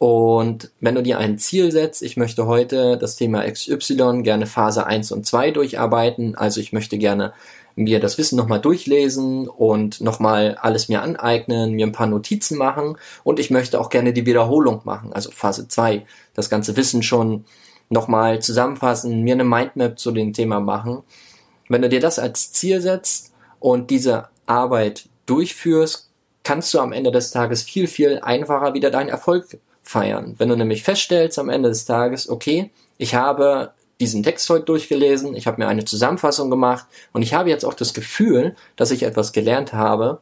Und 0.03 0.69
wenn 0.81 0.95
du 0.95 1.01
dir 1.01 1.17
ein 1.17 1.37
Ziel 1.37 1.71
setzt, 1.71 2.03
ich 2.03 2.17
möchte 2.17 2.45
heute 2.45 2.97
das 2.97 3.15
Thema 3.15 3.49
XY 3.49 4.23
gerne 4.23 4.47
Phase 4.47 4.85
1 4.85 5.13
und 5.13 5.25
2 5.25 5.51
durcharbeiten, 5.51 6.35
also 6.35 6.59
ich 6.59 6.73
möchte 6.73 6.97
gerne 6.97 7.31
mir 7.77 8.01
das 8.01 8.17
Wissen 8.17 8.35
nochmal 8.35 8.59
durchlesen 8.59 9.47
und 9.47 10.01
nochmal 10.01 10.57
alles 10.59 10.89
mir 10.89 11.01
aneignen, 11.01 11.71
mir 11.71 11.87
ein 11.87 11.93
paar 11.93 12.07
Notizen 12.07 12.57
machen. 12.57 12.97
Und 13.23 13.39
ich 13.39 13.49
möchte 13.49 13.79
auch 13.79 13.89
gerne 13.89 14.11
die 14.11 14.25
Wiederholung 14.25 14.81
machen, 14.83 15.13
also 15.13 15.31
Phase 15.31 15.69
2, 15.69 16.05
das 16.33 16.49
ganze 16.49 16.75
Wissen 16.75 17.01
schon 17.01 17.45
nochmal 17.87 18.41
zusammenfassen, 18.41 19.21
mir 19.21 19.35
eine 19.35 19.45
Mindmap 19.45 19.97
zu 19.97 20.11
dem 20.11 20.33
Thema 20.33 20.59
machen. 20.59 21.03
Wenn 21.69 21.81
du 21.81 21.87
dir 21.87 22.01
das 22.01 22.19
als 22.19 22.51
Ziel 22.51 22.81
setzt 22.81 23.31
und 23.61 23.89
diese 23.89 24.27
Arbeit 24.47 25.07
durchführst, 25.27 26.09
kannst 26.43 26.73
du 26.73 26.81
am 26.81 26.91
Ende 26.91 27.13
des 27.13 27.31
Tages 27.31 27.63
viel, 27.63 27.87
viel 27.87 28.19
einfacher 28.21 28.73
wieder 28.73 28.91
deinen 28.91 29.07
Erfolg 29.07 29.47
feiern. 29.83 30.35
Wenn 30.37 30.49
du 30.49 30.55
nämlich 30.55 30.83
feststellst 30.83 31.37
am 31.37 31.49
Ende 31.49 31.69
des 31.69 31.85
Tages, 31.85 32.29
okay, 32.29 32.71
ich 32.97 33.15
habe 33.15 33.73
diesen 33.99 34.23
Text 34.23 34.49
heute 34.49 34.65
durchgelesen, 34.65 35.35
ich 35.35 35.47
habe 35.47 35.61
mir 35.61 35.67
eine 35.67 35.85
Zusammenfassung 35.85 36.49
gemacht 36.49 36.85
und 37.11 37.21
ich 37.21 37.33
habe 37.33 37.49
jetzt 37.49 37.63
auch 37.65 37.73
das 37.73 37.93
Gefühl, 37.93 38.55
dass 38.75 38.91
ich 38.91 39.03
etwas 39.03 39.33
gelernt 39.33 39.73
habe, 39.73 40.19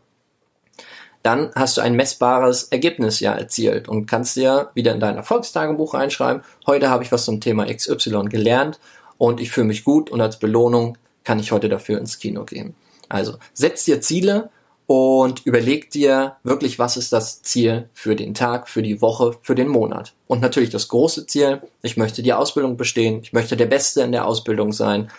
dann 1.24 1.52
hast 1.56 1.78
du 1.78 1.82
ein 1.82 1.96
messbares 1.96 2.64
Ergebnis 2.64 3.20
ja 3.20 3.34
erzielt 3.34 3.88
und 3.88 4.08
kannst 4.08 4.36
dir 4.36 4.72
wieder 4.74 4.94
in 4.94 5.00
dein 5.00 5.18
Erfolgstagebuch 5.18 5.94
reinschreiben, 5.94 6.44
heute 6.66 6.90
habe 6.90 7.04
ich 7.04 7.12
was 7.12 7.26
zum 7.26 7.40
Thema 7.40 7.66
XY 7.66 8.26
gelernt 8.26 8.80
und 9.18 9.40
ich 9.40 9.52
fühle 9.52 9.68
mich 9.68 9.84
gut 9.84 10.10
und 10.10 10.20
als 10.20 10.40
Belohnung 10.40 10.98
kann 11.24 11.40
ich 11.40 11.52
heute 11.52 11.70
dafür 11.70 12.00
ins 12.00 12.18
Kino 12.18 12.44
gehen. 12.44 12.76
Also 13.08 13.36
setz 13.54 13.86
dir 13.86 14.02
Ziele 14.02 14.50
und 14.92 15.46
überleg 15.46 15.90
dir 15.90 16.36
wirklich, 16.44 16.78
was 16.78 16.98
ist 16.98 17.14
das 17.14 17.42
Ziel 17.44 17.88
für 17.94 18.14
den 18.14 18.34
Tag, 18.34 18.68
für 18.68 18.84
die 18.84 19.02
Woche, 19.02 19.38
für 19.42 19.56
den 19.56 19.70
Monat. 19.70 20.12
Und 20.28 20.42
natürlich 20.42 20.70
das 20.70 20.90
große 20.90 21.28
Ziel, 21.28 21.62
ich 21.82 21.96
möchte 21.96 22.22
die 22.22 22.34
Ausbildung 22.34 22.76
bestehen, 22.76 23.22
ich 23.24 23.32
möchte 23.32 23.56
der 23.56 23.68
Beste 23.68 24.02
in 24.02 24.12
der 24.12 24.28
Ausbildung 24.28 24.74
sein. 24.74 25.10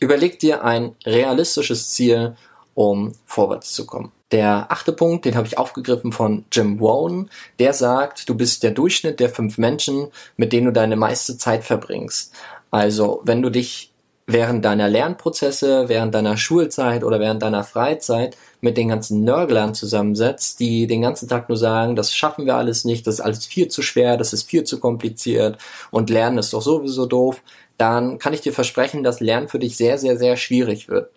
Überleg 0.00 0.40
dir 0.40 0.64
ein 0.64 0.96
realistisches 1.06 1.92
Ziel, 1.92 2.34
um 2.74 3.12
vorwärts 3.24 3.72
zu 3.72 3.86
kommen. 3.86 4.10
Der 4.32 4.66
achte 4.72 4.92
Punkt, 4.92 5.26
den 5.26 5.36
habe 5.36 5.46
ich 5.46 5.58
aufgegriffen 5.58 6.10
von 6.10 6.44
Jim 6.50 6.80
Rohn, 6.80 7.30
der 7.60 7.72
sagt, 7.72 8.28
du 8.28 8.34
bist 8.34 8.64
der 8.64 8.72
Durchschnitt 8.72 9.20
der 9.20 9.28
fünf 9.28 9.58
Menschen, 9.58 10.08
mit 10.36 10.52
denen 10.52 10.66
du 10.66 10.72
deine 10.72 10.96
meiste 10.96 11.38
Zeit 11.38 11.62
verbringst. 11.62 12.32
Also, 12.72 13.20
wenn 13.22 13.42
du 13.42 13.50
dich 13.50 13.93
während 14.26 14.64
deiner 14.64 14.88
Lernprozesse, 14.88 15.88
während 15.88 16.14
deiner 16.14 16.36
Schulzeit 16.36 17.04
oder 17.04 17.20
während 17.20 17.42
deiner 17.42 17.62
Freizeit 17.62 18.36
mit 18.60 18.76
den 18.78 18.88
ganzen 18.88 19.22
Nörglern 19.22 19.74
zusammensetzt, 19.74 20.60
die 20.60 20.86
den 20.86 21.02
ganzen 21.02 21.28
Tag 21.28 21.48
nur 21.48 21.58
sagen, 21.58 21.94
das 21.94 22.14
schaffen 22.14 22.46
wir 22.46 22.56
alles 22.56 22.84
nicht, 22.84 23.06
das 23.06 23.16
ist 23.16 23.20
alles 23.20 23.44
viel 23.44 23.68
zu 23.68 23.82
schwer, 23.82 24.16
das 24.16 24.32
ist 24.32 24.44
viel 24.44 24.64
zu 24.64 24.80
kompliziert 24.80 25.58
und 25.90 26.08
Lernen 26.08 26.38
ist 26.38 26.54
doch 26.54 26.62
sowieso 26.62 27.04
doof, 27.04 27.42
dann 27.76 28.18
kann 28.18 28.32
ich 28.32 28.40
dir 28.40 28.52
versprechen, 28.52 29.02
dass 29.02 29.20
Lernen 29.20 29.48
für 29.48 29.58
dich 29.58 29.76
sehr, 29.76 29.98
sehr, 29.98 30.16
sehr 30.16 30.36
schwierig 30.36 30.88
wird. 30.88 31.10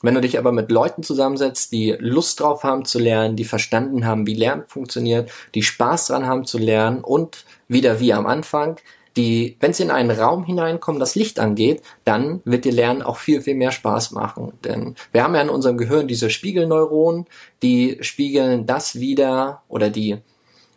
Wenn 0.00 0.14
du 0.14 0.20
dich 0.20 0.38
aber 0.38 0.52
mit 0.52 0.70
Leuten 0.70 1.02
zusammensetzt, 1.02 1.72
die 1.72 1.96
Lust 1.98 2.40
drauf 2.40 2.62
haben 2.62 2.84
zu 2.84 2.98
lernen, 2.98 3.34
die 3.34 3.44
verstanden 3.44 4.06
haben, 4.06 4.26
wie 4.26 4.34
Lernen 4.34 4.64
funktioniert, 4.66 5.30
die 5.54 5.62
Spaß 5.62 6.08
dran 6.08 6.26
haben 6.26 6.44
zu 6.44 6.58
lernen 6.58 7.02
und 7.02 7.44
wieder 7.66 7.98
wie 7.98 8.12
am 8.12 8.26
Anfang, 8.26 8.76
die, 9.18 9.56
wenn 9.58 9.72
sie 9.72 9.82
in 9.82 9.90
einen 9.90 10.12
Raum 10.12 10.44
hineinkommen, 10.44 11.00
das 11.00 11.16
Licht 11.16 11.40
angeht, 11.40 11.82
dann 12.04 12.40
wird 12.44 12.64
dir 12.64 12.72
Lernen 12.72 13.02
auch 13.02 13.16
viel, 13.16 13.42
viel 13.42 13.56
mehr 13.56 13.72
Spaß 13.72 14.12
machen. 14.12 14.52
Denn 14.64 14.94
wir 15.10 15.24
haben 15.24 15.34
ja 15.34 15.42
in 15.42 15.50
unserem 15.50 15.76
Gehirn 15.76 16.06
diese 16.06 16.30
Spiegelneuronen, 16.30 17.26
die 17.60 17.98
spiegeln 18.00 18.64
das 18.64 19.00
wieder 19.00 19.62
oder 19.68 19.90
die 19.90 20.18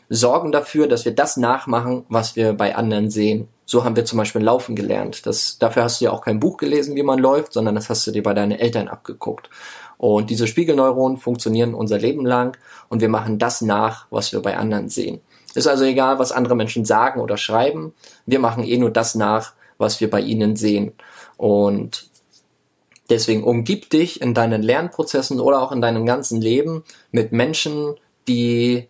sorgen 0.09 0.51
dafür, 0.51 0.87
dass 0.87 1.05
wir 1.05 1.13
das 1.13 1.37
nachmachen, 1.37 2.03
was 2.09 2.35
wir 2.35 2.53
bei 2.53 2.75
anderen 2.75 3.11
sehen. 3.11 3.47
So 3.65 3.85
haben 3.85 3.95
wir 3.95 4.05
zum 4.05 4.17
Beispiel 4.17 4.41
Laufen 4.41 4.75
gelernt. 4.75 5.25
Das, 5.27 5.59
dafür 5.59 5.83
hast 5.83 6.01
du 6.01 6.05
ja 6.05 6.11
auch 6.11 6.21
kein 6.21 6.39
Buch 6.39 6.57
gelesen, 6.57 6.95
wie 6.95 7.03
man 7.03 7.19
läuft, 7.19 7.53
sondern 7.53 7.75
das 7.75 7.89
hast 7.89 8.05
du 8.07 8.11
dir 8.11 8.23
bei 8.23 8.33
deinen 8.33 8.51
Eltern 8.51 8.87
abgeguckt. 8.87 9.51
Und 9.97 10.31
diese 10.31 10.47
Spiegelneuronen 10.47 11.17
funktionieren 11.17 11.75
unser 11.75 11.99
Leben 11.99 12.25
lang 12.25 12.57
und 12.89 13.01
wir 13.01 13.09
machen 13.09 13.37
das 13.37 13.61
nach, 13.61 14.07
was 14.09 14.33
wir 14.33 14.41
bei 14.41 14.57
anderen 14.57 14.89
sehen. 14.89 15.21
Ist 15.53 15.67
also 15.67 15.83
egal, 15.83 16.19
was 16.19 16.31
andere 16.31 16.55
Menschen 16.55 16.85
sagen 16.85 17.19
oder 17.19 17.37
schreiben. 17.37 17.93
Wir 18.25 18.39
machen 18.39 18.63
eh 18.63 18.77
nur 18.77 18.91
das 18.91 19.15
nach, 19.15 19.53
was 19.77 19.99
wir 19.99 20.09
bei 20.09 20.21
ihnen 20.21 20.55
sehen. 20.55 20.93
Und 21.37 22.09
deswegen 23.09 23.43
umgib 23.43 23.89
dich 23.89 24.21
in 24.21 24.33
deinen 24.33 24.61
Lernprozessen 24.61 25.39
oder 25.39 25.61
auch 25.61 25.71
in 25.71 25.81
deinem 25.81 26.05
ganzen 26.05 26.39
Leben 26.39 26.83
mit 27.11 27.31
Menschen, 27.31 27.95
die 28.27 28.87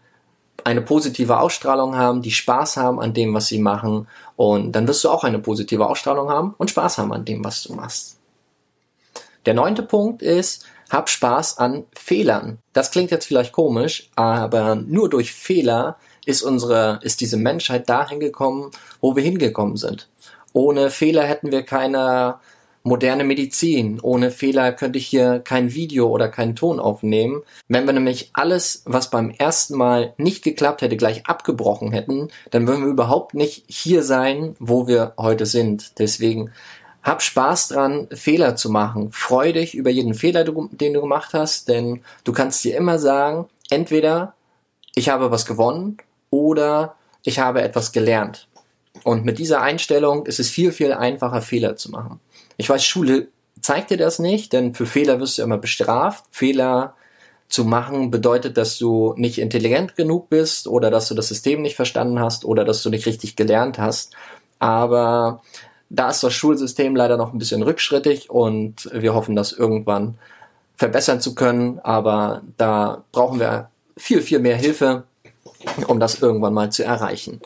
eine 0.63 0.81
positive 0.81 1.39
Ausstrahlung 1.39 1.95
haben, 1.95 2.21
die 2.21 2.31
Spaß 2.31 2.77
haben 2.77 2.99
an 2.99 3.13
dem, 3.13 3.33
was 3.33 3.47
sie 3.47 3.59
machen. 3.59 4.07
Und 4.35 4.73
dann 4.73 4.87
wirst 4.87 5.03
du 5.03 5.09
auch 5.09 5.23
eine 5.23 5.39
positive 5.39 5.87
Ausstrahlung 5.87 6.29
haben 6.29 6.53
und 6.57 6.69
Spaß 6.69 6.99
haben 6.99 7.11
an 7.13 7.25
dem, 7.25 7.43
was 7.43 7.63
du 7.63 7.73
machst. 7.73 8.19
Der 9.47 9.55
neunte 9.55 9.81
Punkt 9.81 10.21
ist, 10.21 10.65
hab 10.91 11.09
Spaß 11.09 11.57
an 11.57 11.85
Fehlern. 11.93 12.59
Das 12.73 12.91
klingt 12.91 13.11
jetzt 13.11 13.25
vielleicht 13.25 13.53
komisch, 13.53 14.09
aber 14.15 14.75
nur 14.75 15.09
durch 15.09 15.33
Fehler 15.33 15.97
ist 16.25 16.41
unsere, 16.41 16.99
ist 17.03 17.21
diese 17.21 17.37
Menschheit 17.37 17.89
dahin 17.89 18.19
gekommen, 18.19 18.71
wo 18.99 19.15
wir 19.15 19.23
hingekommen 19.23 19.77
sind. 19.77 20.07
Ohne 20.53 20.89
Fehler 20.89 21.23
hätten 21.23 21.51
wir 21.51 21.63
keine 21.63 22.35
moderne 22.83 23.23
Medizin. 23.23 23.99
Ohne 24.01 24.31
Fehler 24.31 24.71
könnte 24.73 24.97
ich 24.97 25.07
hier 25.07 25.39
kein 25.39 25.73
Video 25.73 26.09
oder 26.09 26.29
keinen 26.29 26.55
Ton 26.55 26.79
aufnehmen. 26.79 27.43
Wenn 27.67 27.85
wir 27.85 27.93
nämlich 27.93 28.31
alles, 28.33 28.83
was 28.85 29.09
beim 29.09 29.29
ersten 29.29 29.77
Mal 29.77 30.13
nicht 30.17 30.43
geklappt 30.43 30.81
hätte, 30.81 30.97
gleich 30.97 31.25
abgebrochen 31.27 31.91
hätten, 31.91 32.29
dann 32.49 32.67
würden 32.67 32.83
wir 32.83 32.91
überhaupt 32.91 33.33
nicht 33.33 33.65
hier 33.67 34.03
sein, 34.03 34.55
wo 34.59 34.87
wir 34.87 35.13
heute 35.17 35.45
sind. 35.45 35.99
Deswegen 35.99 36.51
hab 37.03 37.21
Spaß 37.21 37.69
dran, 37.69 38.07
Fehler 38.11 38.55
zu 38.55 38.69
machen. 38.69 39.11
Freu 39.11 39.53
dich 39.53 39.73
über 39.75 39.89
jeden 39.89 40.13
Fehler, 40.13 40.43
den 40.43 40.93
du 40.93 41.01
gemacht 41.01 41.33
hast, 41.33 41.67
denn 41.67 42.01
du 42.23 42.31
kannst 42.31 42.63
dir 42.63 42.77
immer 42.77 42.99
sagen, 42.99 43.47
entweder 43.69 44.33
ich 44.93 45.09
habe 45.09 45.31
was 45.31 45.45
gewonnen 45.45 45.97
oder 46.31 46.95
ich 47.23 47.37
habe 47.37 47.61
etwas 47.61 47.91
gelernt. 47.91 48.47
Und 49.03 49.25
mit 49.25 49.37
dieser 49.37 49.61
Einstellung 49.61 50.25
ist 50.25 50.39
es 50.39 50.49
viel, 50.49 50.71
viel 50.71 50.93
einfacher, 50.93 51.41
Fehler 51.41 51.75
zu 51.75 51.91
machen. 51.91 52.19
Ich 52.57 52.69
weiß, 52.69 52.83
Schule 52.83 53.27
zeigt 53.61 53.91
dir 53.91 53.97
das 53.97 54.19
nicht, 54.19 54.53
denn 54.53 54.73
für 54.73 54.85
Fehler 54.85 55.19
wirst 55.19 55.37
du 55.37 55.43
immer 55.43 55.57
bestraft. 55.57 56.25
Fehler 56.31 56.95
zu 57.47 57.65
machen 57.65 58.11
bedeutet, 58.11 58.57
dass 58.57 58.77
du 58.77 59.13
nicht 59.17 59.37
intelligent 59.37 59.95
genug 59.95 60.29
bist 60.29 60.67
oder 60.67 60.89
dass 60.89 61.07
du 61.07 61.15
das 61.15 61.27
System 61.27 61.61
nicht 61.61 61.75
verstanden 61.75 62.19
hast 62.19 62.45
oder 62.45 62.63
dass 62.63 62.81
du 62.81 62.89
nicht 62.89 63.05
richtig 63.05 63.35
gelernt 63.35 63.77
hast. 63.77 64.13
Aber 64.59 65.41
da 65.89 66.09
ist 66.09 66.23
das 66.23 66.33
Schulsystem 66.33 66.95
leider 66.95 67.17
noch 67.17 67.33
ein 67.33 67.39
bisschen 67.39 67.61
rückschrittig 67.63 68.29
und 68.29 68.89
wir 68.93 69.13
hoffen, 69.13 69.35
das 69.35 69.51
irgendwann 69.51 70.17
verbessern 70.75 71.19
zu 71.19 71.35
können. 71.35 71.79
Aber 71.79 72.41
da 72.57 73.03
brauchen 73.11 73.39
wir 73.39 73.69
viel, 73.97 74.21
viel 74.21 74.39
mehr 74.39 74.55
Hilfe 74.55 75.03
um 75.87 75.99
das 75.99 76.21
irgendwann 76.21 76.53
mal 76.53 76.71
zu 76.71 76.83
erreichen. 76.83 77.41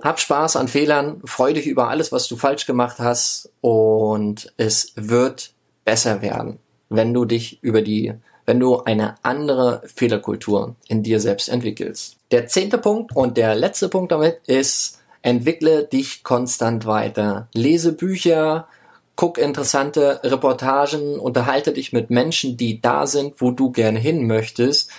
Hab 0.00 0.20
Spaß 0.20 0.56
an 0.56 0.68
Fehlern, 0.68 1.20
freu 1.24 1.52
dich 1.52 1.66
über 1.66 1.88
alles, 1.88 2.12
was 2.12 2.28
du 2.28 2.36
falsch 2.36 2.66
gemacht 2.66 2.98
hast 2.98 3.50
und 3.60 4.52
es 4.56 4.92
wird 4.94 5.52
besser 5.84 6.22
werden, 6.22 6.58
wenn 6.88 7.12
du 7.12 7.24
dich 7.24 7.62
über 7.62 7.82
die, 7.82 8.14
wenn 8.44 8.60
du 8.60 8.82
eine 8.82 9.16
andere 9.22 9.82
Fehlerkultur 9.86 10.76
in 10.88 11.02
dir 11.02 11.20
selbst 11.20 11.48
entwickelst. 11.48 12.16
Der 12.30 12.46
zehnte 12.46 12.78
Punkt 12.78 13.14
und 13.14 13.36
der 13.36 13.54
letzte 13.54 13.88
Punkt 13.88 14.12
damit 14.12 14.38
ist, 14.46 15.00
entwickle 15.22 15.84
dich 15.84 16.22
konstant 16.22 16.86
weiter. 16.86 17.48
Lese 17.52 17.92
Bücher, 17.92 18.68
guck 19.16 19.38
interessante 19.38 20.20
Reportagen, 20.22 21.18
unterhalte 21.18 21.72
dich 21.72 21.92
mit 21.92 22.10
Menschen, 22.10 22.56
die 22.56 22.80
da 22.80 23.06
sind, 23.06 23.40
wo 23.40 23.50
du 23.50 23.72
gerne 23.72 23.98
hin 23.98 24.26
möchtest 24.26 24.90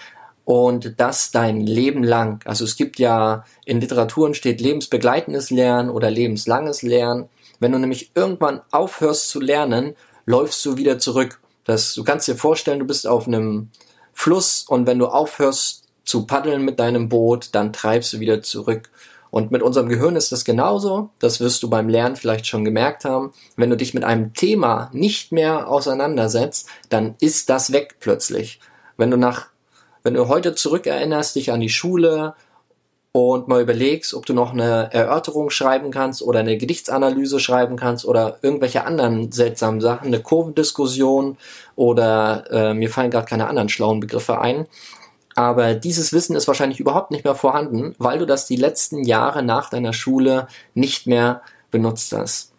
und 0.48 0.94
das 0.96 1.32
dein 1.32 1.60
Leben 1.60 2.06
lang. 2.06 2.42
Also 2.46 2.64
es 2.64 2.78
gibt 2.78 3.00
ja 3.00 3.44
in 3.66 3.82
Literaturen 3.82 4.34
steht 4.34 4.62
lebensbegleitendes 4.62 5.50
Lernen 5.50 5.90
oder 5.90 6.10
lebenslanges 6.10 6.84
Lernen. 6.84 7.28
Wenn 7.60 7.74
du 7.74 7.80
nämlich 7.80 8.12
irgendwann 8.16 8.62
aufhörst 8.72 9.28
zu 9.28 9.42
lernen, 9.42 9.98
läufst 10.26 10.66
du 10.66 10.78
wieder 10.78 11.00
zurück. 11.00 11.42
Das, 11.66 11.96
du 11.96 12.06
kannst 12.06 12.30
dir 12.30 12.38
vorstellen, 12.38 12.80
du 12.80 12.86
bist 12.86 13.08
auf 13.08 13.28
einem 13.28 13.72
Fluss 14.14 14.64
und 14.70 14.88
wenn 14.88 15.00
du 15.00 15.08
aufhörst 15.08 15.84
zu 16.06 16.26
paddeln 16.26 16.64
mit 16.64 16.80
deinem 16.80 17.10
Boot, 17.10 17.50
dann 17.52 17.74
treibst 17.74 18.14
du 18.14 18.22
wieder 18.22 18.42
zurück. 18.42 18.90
Und 19.30 19.52
mit 19.52 19.62
unserem 19.62 19.90
Gehirn 19.90 20.16
ist 20.16 20.32
das 20.32 20.46
genauso. 20.46 21.10
Das 21.20 21.42
wirst 21.42 21.62
du 21.62 21.70
beim 21.70 21.90
Lernen 21.90 22.16
vielleicht 22.16 22.48
schon 22.48 22.64
gemerkt 22.64 23.04
haben. 23.04 23.34
Wenn 23.58 23.70
du 23.70 23.76
dich 23.76 23.94
mit 23.94 24.06
einem 24.06 24.34
Thema 24.34 24.92
nicht 24.94 25.34
mehr 25.34 25.68
auseinandersetzt, 25.68 26.70
dann 26.88 27.16
ist 27.20 27.50
das 27.50 27.74
weg 27.74 27.98
plötzlich. 28.00 28.62
Wenn 28.96 29.12
du 29.12 29.18
nach 29.18 29.48
wenn 30.08 30.14
du 30.14 30.30
heute 30.30 30.56
zurückerinnerst, 30.56 31.36
dich 31.36 31.52
an 31.52 31.60
die 31.60 31.68
Schule 31.68 32.34
und 33.12 33.50
mal 33.50 33.62
überlegst, 33.62 34.14
ob 34.14 34.26
du 34.26 34.34
noch 34.34 34.54
eine 34.54 34.90
Erörterung 34.94 35.50
schreiben 35.50 35.92
kannst 35.92 36.22
oder 36.22 36.40
eine 36.40 36.58
Gedichtsanalyse 36.58 37.42
schreiben 37.42 37.76
kannst 37.76 38.06
oder 38.06 38.40
irgendwelche 38.42 38.86
anderen 38.86 39.34
seltsamen 39.34 39.82
Sachen, 39.82 40.08
eine 40.08 40.22
Kurvendiskussion 40.22 41.36
oder 41.76 42.46
äh, 42.50 42.74
mir 42.74 42.90
fallen 42.90 43.12
gerade 43.12 43.26
keine 43.26 43.50
anderen 43.50 43.68
schlauen 43.68 44.00
Begriffe 44.00 44.40
ein. 44.40 44.66
Aber 45.36 45.74
dieses 45.74 46.14
Wissen 46.14 46.38
ist 46.38 46.48
wahrscheinlich 46.48 46.80
überhaupt 46.80 47.12
nicht 47.12 47.26
mehr 47.26 47.36
vorhanden, 47.36 47.94
weil 47.98 48.20
du 48.20 48.26
das 48.26 48.48
die 48.48 48.56
letzten 48.56 49.04
Jahre 49.04 49.44
nach 49.44 49.70
deiner 49.70 49.92
Schule 49.92 50.48
nicht 50.74 51.06
mehr 51.06 51.42
benutzt 51.70 52.14
hast. 52.14 52.54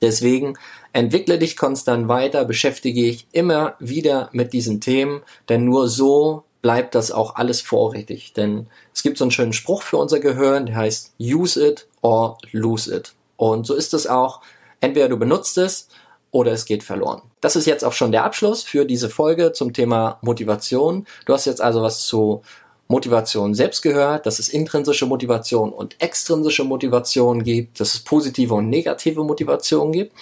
Deswegen 0.00 0.56
entwickle 0.92 1.40
dich 1.40 1.56
konstant 1.56 2.06
weiter, 2.06 2.44
beschäftige 2.44 3.02
dich 3.02 3.26
immer 3.32 3.74
wieder 3.80 4.28
mit 4.30 4.52
diesen 4.52 4.80
Themen, 4.80 5.22
denn 5.48 5.64
nur 5.64 5.88
so 5.88 6.44
bleibt 6.62 6.94
das 6.94 7.10
auch 7.10 7.36
alles 7.36 7.60
vorrätig. 7.60 8.32
Denn 8.32 8.66
es 8.94 9.02
gibt 9.02 9.18
so 9.18 9.24
einen 9.24 9.30
schönen 9.30 9.52
Spruch 9.52 9.82
für 9.82 9.96
unser 9.96 10.20
Gehirn, 10.20 10.66
der 10.66 10.76
heißt 10.76 11.14
use 11.20 11.66
it 11.66 11.86
or 12.02 12.38
lose 12.52 12.94
it. 12.94 13.12
Und 13.36 13.66
so 13.66 13.74
ist 13.74 13.94
es 13.94 14.06
auch. 14.06 14.40
Entweder 14.80 15.08
du 15.08 15.18
benutzt 15.18 15.58
es 15.58 15.88
oder 16.30 16.52
es 16.52 16.64
geht 16.64 16.82
verloren. 16.82 17.22
Das 17.40 17.56
ist 17.56 17.66
jetzt 17.66 17.84
auch 17.84 17.92
schon 17.92 18.12
der 18.12 18.24
Abschluss 18.24 18.62
für 18.62 18.84
diese 18.84 19.08
Folge 19.08 19.52
zum 19.52 19.72
Thema 19.72 20.18
Motivation. 20.22 21.06
Du 21.24 21.32
hast 21.32 21.46
jetzt 21.46 21.60
also 21.60 21.82
was 21.82 22.06
zu 22.06 22.42
Motivation 22.88 23.54
selbst 23.54 23.82
gehört, 23.82 24.26
dass 24.26 24.38
es 24.38 24.48
intrinsische 24.48 25.06
Motivation 25.06 25.72
und 25.72 26.00
extrinsische 26.00 26.64
Motivation 26.64 27.44
gibt, 27.44 27.80
dass 27.80 27.94
es 27.94 28.00
positive 28.00 28.54
und 28.54 28.70
negative 28.70 29.22
Motivation 29.24 29.92
gibt. 29.92 30.12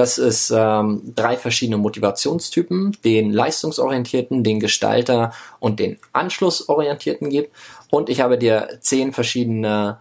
Dass 0.00 0.16
es 0.16 0.50
ähm, 0.50 1.12
drei 1.14 1.36
verschiedene 1.36 1.76
Motivationstypen, 1.76 2.96
den 3.04 3.30
leistungsorientierten, 3.34 4.42
den 4.42 4.58
Gestalter 4.58 5.34
und 5.58 5.78
den 5.78 5.98
anschlussorientierten 6.14 7.28
gibt. 7.28 7.54
Und 7.90 8.08
ich 8.08 8.22
habe 8.22 8.38
dir 8.38 8.78
zehn 8.80 9.12
verschiedene 9.12 9.98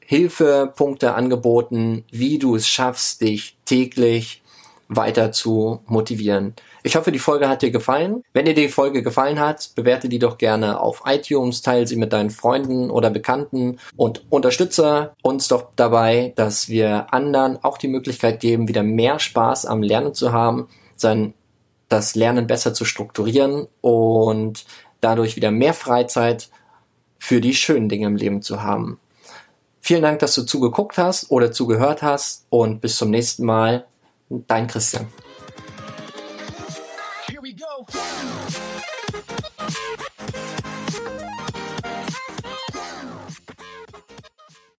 Hilfepunkte 0.00 1.14
angeboten, 1.14 2.04
wie 2.10 2.40
du 2.40 2.56
es 2.56 2.66
schaffst, 2.66 3.20
dich 3.20 3.56
täglich 3.64 4.42
weiter 4.88 5.30
zu 5.30 5.82
motivieren. 5.86 6.54
Ich 6.88 6.96
hoffe, 6.96 7.12
die 7.12 7.18
Folge 7.18 7.50
hat 7.50 7.60
dir 7.60 7.70
gefallen. 7.70 8.24
Wenn 8.32 8.46
dir 8.46 8.54
die 8.54 8.70
Folge 8.70 9.02
gefallen 9.02 9.38
hat, 9.38 9.72
bewerte 9.74 10.08
die 10.08 10.18
doch 10.18 10.38
gerne 10.38 10.80
auf 10.80 11.02
iTunes, 11.04 11.60
teile 11.60 11.86
sie 11.86 11.96
mit 11.96 12.14
deinen 12.14 12.30
Freunden 12.30 12.90
oder 12.90 13.10
Bekannten 13.10 13.78
und 13.94 14.24
unterstütze 14.30 15.12
uns 15.20 15.48
doch 15.48 15.66
dabei, 15.76 16.32
dass 16.36 16.70
wir 16.70 17.12
anderen 17.12 17.62
auch 17.62 17.76
die 17.76 17.88
Möglichkeit 17.88 18.40
geben, 18.40 18.68
wieder 18.68 18.82
mehr 18.82 19.18
Spaß 19.18 19.66
am 19.66 19.82
Lernen 19.82 20.14
zu 20.14 20.32
haben, 20.32 20.68
sein, 20.96 21.34
das 21.90 22.14
Lernen 22.14 22.46
besser 22.46 22.72
zu 22.72 22.86
strukturieren 22.86 23.68
und 23.82 24.64
dadurch 25.02 25.36
wieder 25.36 25.50
mehr 25.50 25.74
Freizeit 25.74 26.48
für 27.18 27.42
die 27.42 27.52
schönen 27.52 27.90
Dinge 27.90 28.06
im 28.06 28.16
Leben 28.16 28.40
zu 28.40 28.62
haben. 28.62 28.98
Vielen 29.82 30.00
Dank, 30.00 30.20
dass 30.20 30.34
du 30.34 30.42
zugeguckt 30.44 30.96
hast 30.96 31.30
oder 31.30 31.52
zugehört 31.52 32.00
hast 32.00 32.46
und 32.48 32.80
bis 32.80 32.96
zum 32.96 33.10
nächsten 33.10 33.44
Mal. 33.44 33.84
Dein 34.30 34.68
Christian. 34.68 35.08
Wow. 37.94 38.67